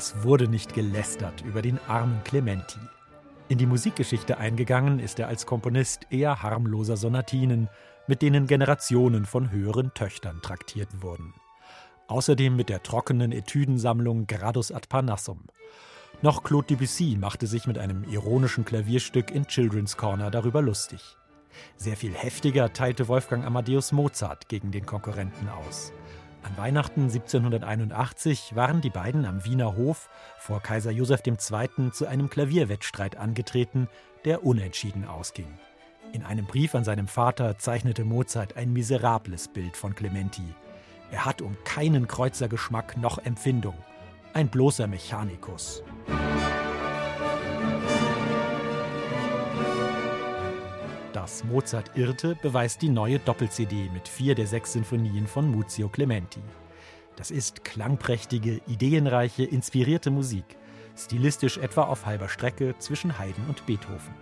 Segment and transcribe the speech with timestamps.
[0.00, 2.78] Was wurde nicht gelästert über den armen Clementi?
[3.48, 7.68] In die Musikgeschichte eingegangen ist er als Komponist eher harmloser Sonatinen,
[8.06, 11.34] mit denen Generationen von höheren Töchtern traktiert wurden.
[12.08, 15.44] Außerdem mit der trockenen Etüdensammlung Gradus ad Parnassum.
[16.22, 21.18] Noch Claude Debussy machte sich mit einem ironischen Klavierstück in Children's Corner darüber lustig.
[21.76, 25.92] Sehr viel heftiger teilte Wolfgang Amadeus Mozart gegen den Konkurrenten aus.
[26.42, 30.08] An Weihnachten 1781 waren die beiden am Wiener Hof
[30.38, 31.90] vor Kaiser Joseph II.
[31.92, 33.88] zu einem Klavierwettstreit angetreten,
[34.24, 35.48] der unentschieden ausging.
[36.12, 40.54] In einem Brief an seinem Vater zeichnete Mozart ein miserables Bild von Clementi.
[41.10, 43.74] Er hat um keinen Kreuzergeschmack noch Empfindung.
[44.32, 45.82] Ein bloßer Mechanikus.
[51.20, 56.40] Dass Mozart irrte, beweist die neue Doppel-CD mit vier der sechs Sinfonien von Muzio Clementi.
[57.16, 60.56] Das ist klangprächtige, ideenreiche, inspirierte Musik,
[60.96, 64.14] stilistisch etwa auf halber Strecke zwischen Haydn und Beethoven.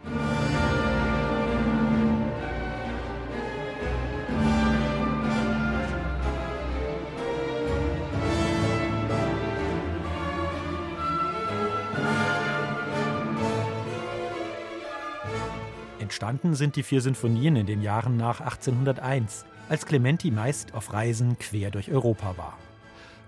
[16.08, 21.38] Entstanden sind die vier Sinfonien in den Jahren nach 1801, als Clementi meist auf Reisen
[21.38, 22.56] quer durch Europa war.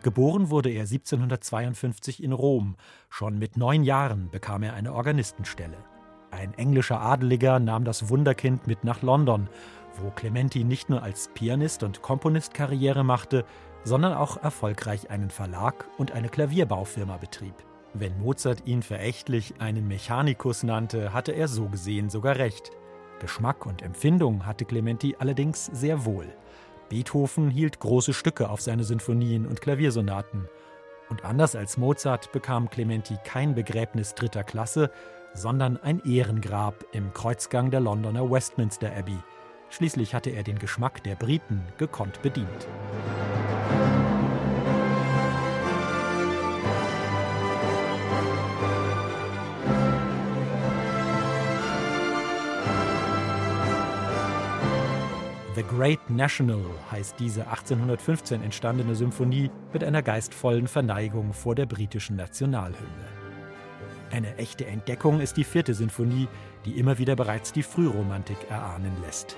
[0.03, 2.77] Geboren wurde er 1752 in Rom.
[3.11, 5.77] Schon mit neun Jahren bekam er eine Organistenstelle.
[6.31, 9.51] Ein englischer Adeliger nahm das Wunderkind mit nach London,
[9.99, 13.45] wo Clementi nicht nur als Pianist und Komponist Karriere machte,
[13.85, 17.57] sondern auch erfolgreich einen Verlag und eine Klavierbaufirma betrieb.
[17.93, 22.71] Wenn Mozart ihn verächtlich einen Mechanikus nannte, hatte er so gesehen sogar recht.
[23.19, 26.27] Geschmack und Empfindung hatte Clementi allerdings sehr wohl.
[26.89, 30.49] Beethoven hielt große Stücke auf seine Sinfonien und Klaviersonaten.
[31.09, 34.91] Und anders als Mozart bekam Clementi kein Begräbnis dritter Klasse,
[35.35, 39.19] sondern ein Ehrengrab im Kreuzgang der Londoner Westminster Abbey.
[39.71, 42.69] Schließlich hatte er den Geschmack der Briten gekonnt bedient.
[55.61, 62.17] The Great National heißt diese 1815 entstandene Symphonie mit einer geistvollen Verneigung vor der britischen
[62.17, 63.05] Nationalhymne.
[64.11, 66.29] Eine echte Entdeckung ist die vierte Sinfonie,
[66.65, 69.37] die immer wieder bereits die Frühromantik erahnen lässt.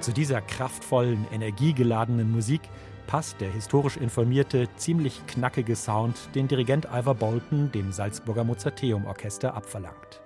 [0.00, 2.62] Zu dieser kraftvollen, energiegeladenen Musik
[3.06, 9.54] passt der historisch informierte, ziemlich knackige Sound, den Dirigent Ivor Bolton dem Salzburger Mozarteum Orchester
[9.54, 10.22] abverlangt.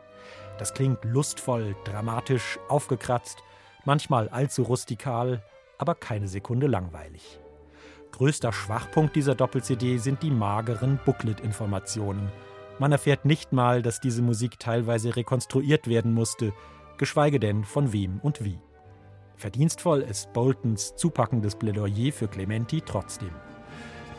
[0.59, 3.43] Das klingt lustvoll, dramatisch, aufgekratzt,
[3.85, 5.43] manchmal allzu rustikal,
[5.79, 7.41] aber keine Sekunde langweilig.
[8.13, 12.31] Größter Schwachpunkt dieser Doppel-CD sind die mageren Booklet-Informationen.
[12.79, 16.53] Man erfährt nicht mal, dass diese Musik teilweise rekonstruiert werden musste,
[16.99, 18.59] geschweige denn von wem und wie.
[19.41, 23.31] Verdienstvoll ist Boltons zupackendes Plädoyer für Clementi trotzdem.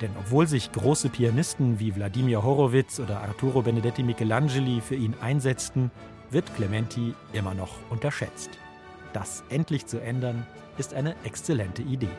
[0.02, 5.92] Denn obwohl sich große Pianisten wie Wladimir Horowitz oder Arturo Benedetti Michelangeli für ihn einsetzten,
[6.32, 8.50] wird Clementi immer noch unterschätzt.
[9.14, 10.48] Das endlich zu ändern,
[10.80, 12.10] ist eine exzellente Idee.